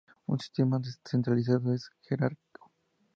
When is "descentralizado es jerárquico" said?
0.79-2.71